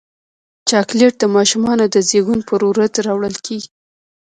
[0.69, 3.69] چاکلېټ د ماشومانو د زیږون پر ورځ راوړل کېږي.